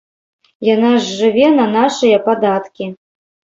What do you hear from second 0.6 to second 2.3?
Яна ж жыве на нашыя